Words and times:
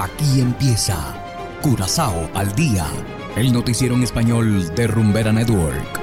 Aquí 0.00 0.40
empieza 0.40 0.96
Curazao 1.60 2.30
al 2.32 2.54
día, 2.54 2.86
el 3.34 3.52
noticiero 3.52 3.96
en 3.96 4.04
español 4.04 4.72
de 4.76 4.86
Rumbera 4.86 5.32
Network. 5.32 6.00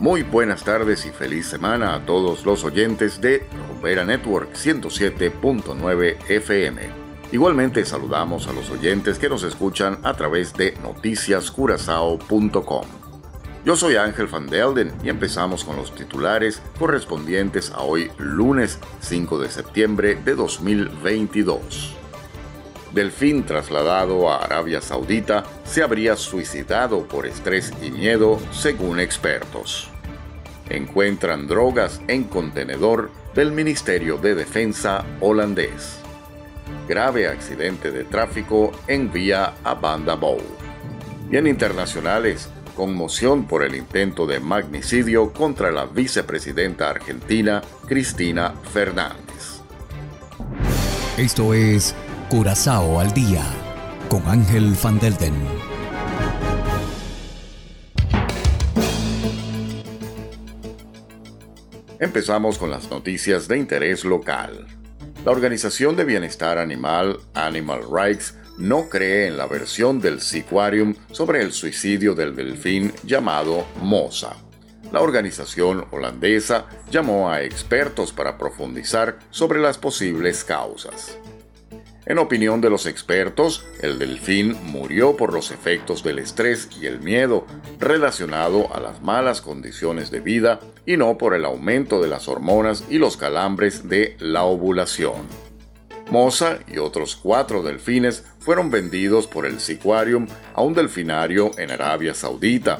Muy 0.00 0.24
buenas 0.24 0.64
tardes 0.64 1.06
y 1.06 1.10
feliz 1.10 1.46
semana 1.46 1.94
a 1.94 2.04
todos 2.04 2.44
los 2.44 2.64
oyentes 2.64 3.20
de 3.20 3.46
Rumbera 3.68 4.04
Network 4.04 4.54
107.9 4.54 6.16
FM. 6.28 6.80
Igualmente 7.30 7.84
saludamos 7.84 8.48
a 8.48 8.52
los 8.52 8.70
oyentes 8.70 9.20
que 9.20 9.28
nos 9.28 9.44
escuchan 9.44 10.00
a 10.02 10.14
través 10.14 10.52
de 10.54 10.76
noticiascurazao.com. 10.82 12.97
Yo 13.64 13.76
soy 13.76 13.96
Ángel 13.96 14.28
Van 14.28 14.46
Delden 14.46 14.92
y 15.02 15.08
empezamos 15.08 15.64
con 15.64 15.76
los 15.76 15.94
titulares 15.94 16.62
correspondientes 16.78 17.70
a 17.70 17.80
hoy 17.80 18.10
lunes 18.16 18.78
5 19.00 19.38
de 19.40 19.50
septiembre 19.50 20.14
de 20.14 20.34
2022. 20.36 21.96
Delfín 22.92 23.44
trasladado 23.44 24.30
a 24.30 24.44
Arabia 24.44 24.80
Saudita 24.80 25.44
se 25.64 25.82
habría 25.82 26.16
suicidado 26.16 27.06
por 27.08 27.26
estrés 27.26 27.72
y 27.82 27.90
miedo 27.90 28.38
según 28.52 29.00
expertos. 29.00 29.90
Encuentran 30.70 31.46
drogas 31.48 32.00
en 32.06 32.24
contenedor 32.24 33.10
del 33.34 33.52
Ministerio 33.52 34.18
de 34.18 34.34
Defensa 34.36 35.04
holandés. 35.20 35.98
Grave 36.88 37.26
accidente 37.26 37.90
de 37.90 38.04
tráfico 38.04 38.72
en 38.86 39.12
vía 39.12 39.54
a 39.64 39.74
Banda 39.74 40.14
Bow. 40.14 40.40
Y 41.30 41.36
en 41.36 41.46
internacionales, 41.46 42.48
conmoción 42.78 43.48
por 43.48 43.64
el 43.64 43.74
intento 43.74 44.24
de 44.24 44.38
magnicidio 44.38 45.32
contra 45.32 45.72
la 45.72 45.86
vicepresidenta 45.86 46.88
argentina 46.88 47.60
Cristina 47.88 48.54
Fernández. 48.72 49.62
Esto 51.16 51.54
es 51.54 51.96
Curazao 52.30 53.00
al 53.00 53.12
día 53.12 53.44
con 54.08 54.24
Ángel 54.28 54.76
Van 54.80 55.00
Delden. 55.00 55.34
Empezamos 61.98 62.58
con 62.58 62.70
las 62.70 62.88
noticias 62.92 63.48
de 63.48 63.58
interés 63.58 64.04
local. 64.04 64.68
La 65.24 65.32
Organización 65.32 65.96
de 65.96 66.04
Bienestar 66.04 66.58
Animal 66.58 67.18
Animal 67.34 67.80
Rights 67.92 68.37
no 68.58 68.88
cree 68.88 69.28
en 69.28 69.36
la 69.36 69.46
versión 69.46 70.00
del 70.00 70.20
Seaquarium 70.20 70.94
sobre 71.12 71.42
el 71.42 71.52
suicidio 71.52 72.14
del 72.14 72.34
delfín 72.34 72.92
llamado 73.04 73.66
Mosa. 73.80 74.36
La 74.92 75.00
organización 75.00 75.86
holandesa 75.90 76.66
llamó 76.90 77.30
a 77.30 77.42
expertos 77.42 78.12
para 78.12 78.38
profundizar 78.38 79.18
sobre 79.30 79.60
las 79.60 79.78
posibles 79.78 80.44
causas. 80.44 81.18
En 82.06 82.16
opinión 82.16 82.62
de 82.62 82.70
los 82.70 82.86
expertos, 82.86 83.66
el 83.82 83.98
delfín 83.98 84.56
murió 84.64 85.14
por 85.14 85.34
los 85.34 85.50
efectos 85.50 86.02
del 86.02 86.18
estrés 86.18 86.70
y 86.80 86.86
el 86.86 87.00
miedo 87.00 87.44
relacionado 87.78 88.74
a 88.74 88.80
las 88.80 89.02
malas 89.02 89.42
condiciones 89.42 90.10
de 90.10 90.20
vida 90.20 90.58
y 90.86 90.96
no 90.96 91.18
por 91.18 91.34
el 91.34 91.44
aumento 91.44 92.00
de 92.00 92.08
las 92.08 92.26
hormonas 92.26 92.84
y 92.88 92.96
los 92.96 93.18
calambres 93.18 93.90
de 93.90 94.16
la 94.20 94.44
ovulación. 94.44 95.47
Mosa 96.10 96.58
y 96.66 96.78
otros 96.78 97.16
cuatro 97.16 97.62
delfines 97.62 98.24
fueron 98.38 98.70
vendidos 98.70 99.26
por 99.26 99.44
el 99.44 99.60
Seaquarium 99.60 100.26
a 100.54 100.62
un 100.62 100.72
delfinario 100.72 101.50
en 101.58 101.70
Arabia 101.70 102.14
Saudita. 102.14 102.78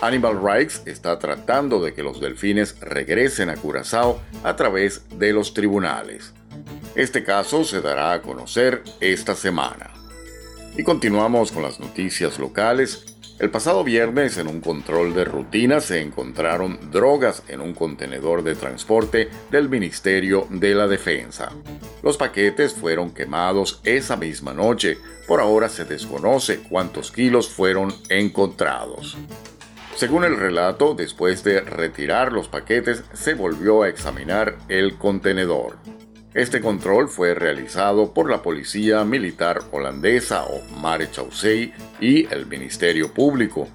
Animal 0.00 0.40
Rights 0.42 0.82
está 0.86 1.18
tratando 1.18 1.82
de 1.82 1.92
que 1.92 2.02
los 2.02 2.20
delfines 2.20 2.78
regresen 2.80 3.50
a 3.50 3.56
Curazao 3.56 4.20
a 4.42 4.56
través 4.56 5.02
de 5.18 5.32
los 5.32 5.52
tribunales. 5.52 6.32
Este 6.94 7.22
caso 7.22 7.64
se 7.64 7.80
dará 7.80 8.12
a 8.12 8.22
conocer 8.22 8.82
esta 9.00 9.34
semana. 9.34 9.90
Y 10.76 10.82
continuamos 10.82 11.52
con 11.52 11.62
las 11.62 11.80
noticias 11.80 12.38
locales 12.38 13.13
el 13.40 13.50
pasado 13.50 13.82
viernes, 13.82 14.38
en 14.38 14.46
un 14.46 14.60
control 14.60 15.12
de 15.12 15.24
rutina, 15.24 15.80
se 15.80 16.00
encontraron 16.00 16.78
drogas 16.92 17.42
en 17.48 17.60
un 17.60 17.74
contenedor 17.74 18.44
de 18.44 18.54
transporte 18.54 19.28
del 19.50 19.68
Ministerio 19.68 20.46
de 20.50 20.74
la 20.74 20.86
Defensa. 20.86 21.50
Los 22.02 22.16
paquetes 22.16 22.74
fueron 22.74 23.12
quemados 23.12 23.80
esa 23.82 24.16
misma 24.16 24.54
noche. 24.54 24.98
Por 25.26 25.40
ahora 25.40 25.68
se 25.68 25.84
desconoce 25.84 26.60
cuántos 26.60 27.10
kilos 27.10 27.48
fueron 27.48 27.92
encontrados. 28.08 29.16
Según 29.96 30.24
el 30.24 30.36
relato, 30.36 30.94
después 30.94 31.42
de 31.42 31.60
retirar 31.60 32.32
los 32.32 32.46
paquetes, 32.46 33.02
se 33.14 33.34
volvió 33.34 33.82
a 33.82 33.88
examinar 33.88 34.56
el 34.68 34.96
contenedor. 34.96 35.76
Este 36.34 36.60
control 36.60 37.08
fue 37.08 37.32
realizado 37.32 38.12
por 38.12 38.28
la 38.28 38.42
Policía 38.42 39.04
Militar 39.04 39.62
Holandesa 39.70 40.44
o 40.44 40.62
Marechaussee 40.80 41.72
y 42.00 42.26
el 42.34 42.46
Ministerio 42.46 43.14
Público. 43.14 43.68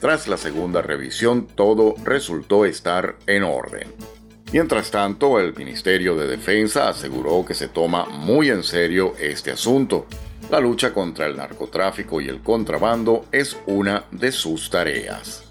Tras 0.00 0.26
la 0.26 0.38
segunda 0.38 0.80
revisión, 0.80 1.46
todo 1.46 1.94
resultó 2.02 2.64
estar 2.64 3.16
en 3.26 3.42
orden. 3.42 3.92
Mientras 4.50 4.90
tanto, 4.90 5.38
el 5.38 5.54
Ministerio 5.54 6.16
de 6.16 6.26
Defensa 6.26 6.88
aseguró 6.88 7.44
que 7.44 7.52
se 7.52 7.68
toma 7.68 8.06
muy 8.06 8.48
en 8.48 8.62
serio 8.62 9.12
este 9.20 9.50
asunto. 9.50 10.06
La 10.50 10.60
lucha 10.60 10.94
contra 10.94 11.26
el 11.26 11.36
narcotráfico 11.36 12.18
y 12.18 12.28
el 12.28 12.40
contrabando 12.40 13.26
es 13.30 13.58
una 13.66 14.04
de 14.10 14.32
sus 14.32 14.70
tareas. 14.70 15.44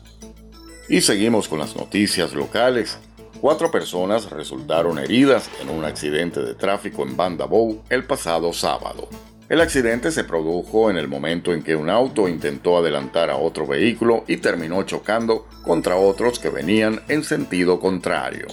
Y 0.90 1.02
seguimos 1.02 1.48
con 1.48 1.60
las 1.60 1.76
noticias 1.76 2.34
locales. 2.34 2.98
Cuatro 3.44 3.70
personas 3.70 4.30
resultaron 4.30 4.98
heridas 5.00 5.50
en 5.62 5.68
un 5.68 5.84
accidente 5.84 6.40
de 6.40 6.56
tráfico 6.56 7.04
en 7.04 7.18
Bandabou 7.18 7.84
el 7.90 8.06
pasado 8.06 8.54
sábado. 8.54 9.10
El 9.50 9.60
accidente 9.60 10.12
se 10.12 10.24
produjo 10.24 10.90
en 10.90 10.96
el 10.96 11.10
momento 11.10 11.52
en 11.52 11.62
que 11.62 11.76
un 11.76 11.90
auto 11.90 12.30
intentó 12.30 12.78
adelantar 12.78 13.30
a 13.30 13.36
otro 13.36 13.68
vehículo 13.68 14.24
y 14.30 14.38
terminó 14.38 14.84
chocando 14.84 15.46
contra 15.62 15.98
otros 15.98 16.40
que 16.40 16.48
venían 16.48 17.02
en 17.10 17.26
sentido 17.26 17.82
contrario. 17.82 18.48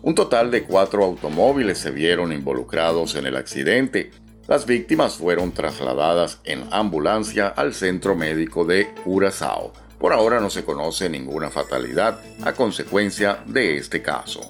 Un 0.00 0.14
total 0.14 0.50
de 0.50 0.62
cuatro 0.64 1.04
automóviles 1.04 1.76
se 1.76 1.90
vieron 1.90 2.32
involucrados 2.32 3.16
en 3.16 3.26
el 3.26 3.36
accidente. 3.36 4.10
Las 4.48 4.64
víctimas 4.64 5.16
fueron 5.16 5.52
trasladadas 5.52 6.40
en 6.44 6.64
ambulancia 6.70 7.48
al 7.48 7.74
centro 7.74 8.14
médico 8.16 8.64
de 8.64 8.88
Curazao 9.04 9.83
por 9.98 10.12
ahora 10.12 10.40
no 10.40 10.50
se 10.50 10.64
conoce 10.64 11.08
ninguna 11.08 11.50
fatalidad 11.50 12.20
a 12.44 12.52
consecuencia 12.52 13.42
de 13.46 13.76
este 13.76 14.02
caso. 14.02 14.40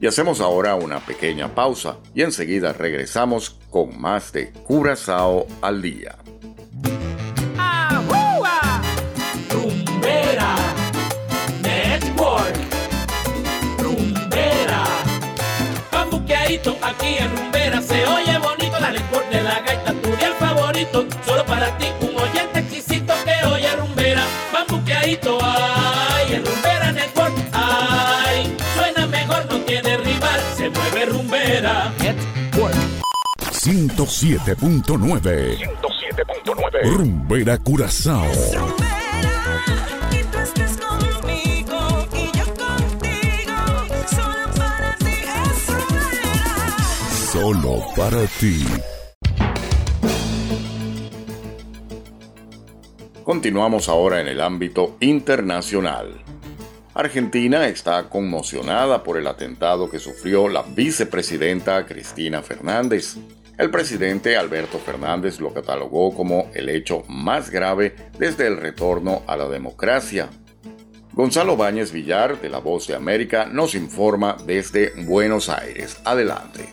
Y 0.00 0.06
hacemos 0.06 0.40
ahora 0.40 0.74
una 0.74 1.00
pequeña 1.00 1.54
pausa 1.54 1.96
y 2.14 2.22
enseguida 2.22 2.72
regresamos 2.72 3.56
con 3.70 3.98
más 4.00 4.32
de 4.32 4.52
Curazao 4.52 5.46
al 5.62 5.80
día. 5.80 6.16
Rumbera 31.46 31.94
Network 32.02 32.74
107.9 33.52 35.56
107.9 35.56 36.96
Rumbera 36.96 37.56
Curazao 37.58 38.26
Y 40.10 40.24
tú 40.24 40.38
estás 40.38 40.76
conmigo 40.76 41.78
y 42.12 42.36
yo 42.36 42.44
contigo. 42.56 43.54
Solo 44.08 44.50
para 44.56 44.96
ti 44.98 45.06
es 45.06 45.68
Rumbera. 45.68 46.76
Solo 47.32 47.84
para 47.94 48.26
ti 48.26 48.66
Continuamos 53.22 53.88
ahora 53.88 54.20
en 54.20 54.26
el 54.26 54.40
ámbito 54.40 54.96
internacional. 54.98 56.24
Argentina 56.96 57.68
está 57.68 58.08
conmocionada 58.08 59.02
por 59.02 59.18
el 59.18 59.26
atentado 59.26 59.90
que 59.90 59.98
sufrió 59.98 60.48
la 60.48 60.62
vicepresidenta 60.62 61.84
Cristina 61.84 62.40
Fernández. 62.40 63.18
El 63.58 63.70
presidente 63.70 64.38
Alberto 64.38 64.78
Fernández 64.78 65.38
lo 65.38 65.52
catalogó 65.52 66.14
como 66.14 66.50
el 66.54 66.70
hecho 66.70 67.02
más 67.06 67.50
grave 67.50 67.94
desde 68.18 68.46
el 68.46 68.56
retorno 68.56 69.20
a 69.26 69.36
la 69.36 69.46
democracia. 69.46 70.30
Gonzalo 71.12 71.58
Báñez 71.58 71.92
Villar, 71.92 72.40
de 72.40 72.48
La 72.48 72.60
Voz 72.60 72.86
de 72.86 72.94
América, 72.94 73.44
nos 73.44 73.74
informa 73.74 74.38
desde 74.46 74.92
Buenos 75.04 75.50
Aires. 75.50 76.00
Adelante. 76.02 76.66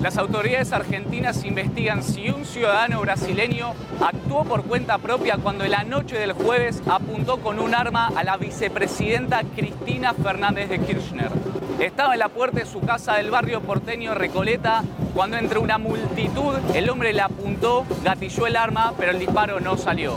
Las 0.00 0.16
autoridades 0.16 0.72
argentinas 0.72 1.44
investigan 1.44 2.04
si 2.04 2.30
un 2.30 2.44
ciudadano 2.44 3.00
brasileño 3.00 3.74
actuó 4.00 4.44
por 4.44 4.62
cuenta 4.62 4.98
propia 4.98 5.38
cuando 5.38 5.64
en 5.64 5.72
la 5.72 5.82
noche 5.82 6.16
del 6.16 6.32
jueves 6.32 6.80
con 7.36 7.60
un 7.60 7.74
arma 7.74 8.10
a 8.16 8.24
la 8.24 8.38
vicepresidenta 8.38 9.42
Cristina 9.54 10.14
Fernández 10.14 10.70
de 10.70 10.78
Kirchner. 10.78 11.30
Estaba 11.78 12.14
en 12.14 12.20
la 12.20 12.30
puerta 12.30 12.60
de 12.60 12.66
su 12.66 12.80
casa 12.80 13.16
del 13.16 13.30
barrio 13.30 13.60
porteño 13.60 14.14
Recoleta 14.14 14.82
cuando 15.12 15.36
entre 15.36 15.58
una 15.58 15.76
multitud 15.76 16.54
el 16.74 16.88
hombre 16.88 17.12
le 17.12 17.20
apuntó, 17.20 17.84
gatilló 18.02 18.46
el 18.46 18.56
arma, 18.56 18.94
pero 18.96 19.12
el 19.12 19.18
disparo 19.18 19.60
no 19.60 19.76
salió. 19.76 20.16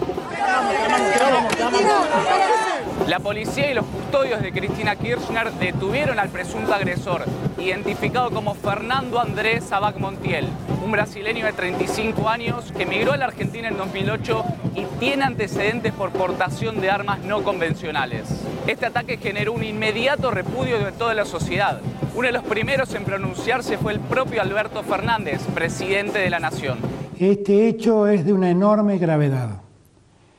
La 3.08 3.20
policía 3.20 3.72
y 3.72 3.74
los 3.74 3.86
custodios 3.86 4.42
de 4.42 4.54
Cristina 4.54 4.96
Kirchner 4.96 5.52
detuvieron 5.54 6.18
al 6.18 6.30
presunto 6.30 6.74
agresor, 6.74 7.26
identificado 7.58 8.32
como 8.32 8.56
Fernando 8.56 9.20
Andrés 9.20 9.66
Sabac 9.66 9.98
Montiel, 9.98 10.48
un 10.84 10.92
brasileño 10.92 11.46
de 11.46 11.52
35 11.52 12.30
años 12.30 12.72
que 12.72 12.84
emigró 12.84 13.12
a 13.12 13.18
la 13.18 13.26
Argentina 13.26 13.68
en 13.68 13.78
2008 13.78 14.46
y 14.76 14.86
tiene 15.00 15.24
antecedentes 15.24 15.94
por 15.94 16.12
portación 16.12 16.80
de 16.82 16.90
armas 16.90 17.20
no 17.20 17.44
convencionales. 17.44 18.28
Este 18.68 18.86
ataque 18.86 19.18
generó 19.18 19.54
un 19.54 19.64
inmediato 19.64 20.32
repudio 20.32 20.80
de 20.80 20.92
toda 20.92 21.14
la 21.14 21.26
sociedad. 21.26 21.82
Uno 22.16 22.28
de 22.28 22.34
los 22.34 22.44
primeros 22.44 22.94
en 22.94 23.04
pronunciarse 23.04 23.78
fue 23.78 23.94
el 23.94 24.00
propio 24.00 24.42
Alberto 24.42 24.84
Fernández, 24.84 25.42
presidente 25.54 26.20
de 26.20 26.30
la 26.30 26.40
Nación. 26.40 26.78
Este 27.20 27.68
hecho 27.68 28.08
es 28.08 28.26
de 28.26 28.34
una 28.34 28.50
enorme 28.50 28.98
gravedad. 28.98 29.62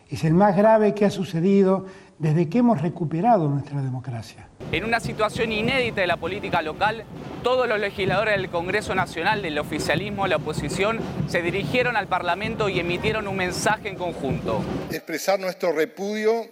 Es 0.09 0.25
el 0.25 0.35
más 0.35 0.57
grave 0.57 0.95
que 0.95 1.05
ha 1.05 1.11
sucedido 1.11 1.87
desde 2.19 2.49
que 2.49 2.59
hemos 2.59 2.81
recuperado 2.81 3.49
nuestra 3.49 3.83
democracia. 3.83 4.47
En 4.71 4.85
una 4.85 5.01
situación 5.01 5.51
inédita 5.51 6.03
de 6.03 6.07
la 6.07 6.17
política 6.17 6.63
local, 6.63 7.05
todos 7.43 7.69
los 7.69 7.81
legisladores 7.81 8.37
del 8.37 8.51
Congreso 8.51 8.95
Nacional, 8.95 9.43
del 9.43 9.59
oficialismo, 9.59 10.27
la 10.27 10.37
oposición, 10.37 11.01
se 11.29 11.43
dirigieron 11.43 11.97
al 11.97 12.07
Parlamento 12.07 12.69
y 12.69 12.79
emitieron 12.79 13.27
un 13.27 13.37
mensaje 13.37 13.89
en 13.89 13.97
conjunto. 13.97 14.65
expresar 14.91 15.41
nuestro 15.41 15.73
repudio 15.73 16.47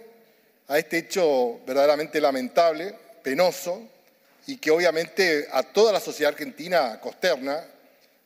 a 0.67 0.77
este 0.77 0.97
hecho 0.97 1.59
verdaderamente 1.65 2.19
lamentable, 2.19 2.93
penoso, 3.23 3.87
y 4.47 4.57
que 4.57 4.71
obviamente 4.71 5.47
a 5.51 5.63
toda 5.63 5.93
la 5.93 5.99
sociedad 5.99 6.33
argentina 6.33 6.99
consterna 6.99 7.63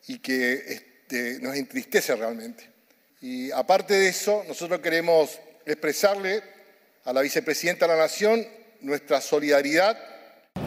y 0.08 0.20
que 0.20 0.54
este, 0.54 1.40
nos 1.42 1.56
entristece 1.56 2.16
realmente. 2.16 2.70
Y 3.22 3.52
aparte 3.52 3.96
de 3.96 4.08
eso, 4.08 4.44
nosotros 4.48 4.80
queremos 4.80 5.40
expresarle 5.66 6.42
a 7.04 7.14
la 7.14 7.22
vicepresidenta 7.22 7.88
de 7.88 7.94
la 7.94 8.00
Nación 8.00 8.48
nuestra 8.82 9.22
solidaridad 9.22 9.98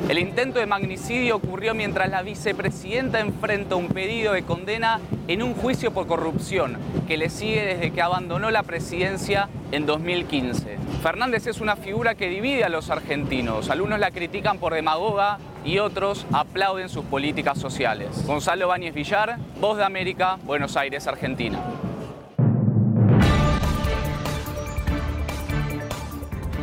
El 0.08 0.18
intento 0.18 0.58
de 0.58 0.64
magnicidio 0.64 1.36
ocurrió 1.36 1.74
mientras 1.74 2.08
la 2.08 2.22
vicepresidenta 2.22 3.20
enfrenta 3.20 3.76
un 3.76 3.88
pedido 3.88 4.32
de 4.32 4.42
condena 4.42 5.00
en 5.28 5.42
un 5.42 5.52
juicio 5.52 5.92
por 5.92 6.06
corrupción 6.06 6.78
que 7.06 7.18
le 7.18 7.28
sigue 7.28 7.62
desde 7.62 7.92
que 7.92 8.00
abandonó 8.00 8.50
la 8.50 8.62
presidencia 8.62 9.50
en 9.70 9.84
2015. 9.84 10.78
Fernández 11.02 11.46
es 11.46 11.60
una 11.60 11.76
figura 11.76 12.14
que 12.14 12.30
divide 12.30 12.64
a 12.64 12.70
los 12.70 12.88
argentinos. 12.88 13.68
Algunos 13.68 13.98
la 13.98 14.10
critican 14.10 14.56
por 14.56 14.72
demagoga 14.72 15.40
y 15.62 15.78
otros 15.78 16.24
aplauden 16.32 16.88
sus 16.88 17.04
políticas 17.04 17.58
sociales. 17.58 18.24
Gonzalo 18.26 18.68
Báñez 18.68 18.94
Villar, 18.94 19.36
Voz 19.60 19.76
de 19.76 19.84
América, 19.84 20.38
Buenos 20.42 20.78
Aires, 20.78 21.06
Argentina. 21.06 21.58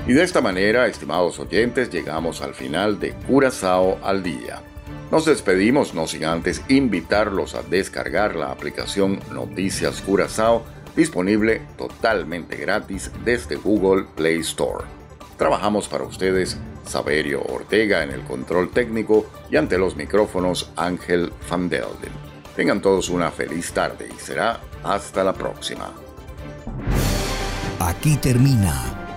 Y 0.07 0.13
de 0.13 0.23
esta 0.23 0.39
manera, 0.39 0.85
estimados 0.85 1.39
oyentes, 1.39 1.89
llegamos 1.89 2.41
al 2.41 2.53
final 2.53 2.99
de 2.99 3.13
Curazao 3.27 3.97
al 4.03 4.21
día. 4.21 4.61
Nos 5.11 5.25
despedimos 5.25 5.95
no 5.95 6.05
sin 6.05 6.25
antes 6.25 6.61
invitarlos 6.67 7.55
a 7.55 7.63
descargar 7.63 8.35
la 8.35 8.51
aplicación 8.51 9.19
Noticias 9.31 10.01
Curazao 10.01 10.63
disponible 10.95 11.61
totalmente 11.75 12.55
gratis 12.55 13.11
desde 13.23 13.55
Google 13.55 14.05
Play 14.15 14.39
Store. 14.41 14.85
Trabajamos 15.37 15.87
para 15.87 16.03
ustedes 16.03 16.57
Saberio 16.85 17.41
Ortega 17.41 18.03
en 18.03 18.11
el 18.11 18.21
control 18.21 18.69
técnico 18.69 19.25
y 19.49 19.57
ante 19.57 19.79
los 19.79 19.95
micrófonos 19.95 20.71
Ángel 20.75 21.33
Van 21.49 21.67
Delden. 21.67 22.13
Tengan 22.55 22.79
todos 22.79 23.09
una 23.09 23.31
feliz 23.31 23.71
tarde 23.73 24.07
y 24.15 24.19
será 24.19 24.59
hasta 24.83 25.23
la 25.23 25.33
próxima. 25.33 25.91
Aquí 27.79 28.15
termina 28.17 29.04